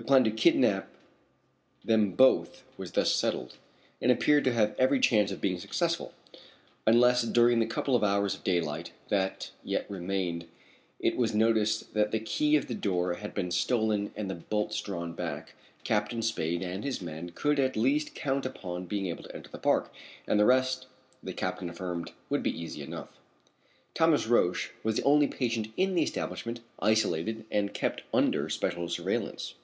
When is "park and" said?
19.58-20.38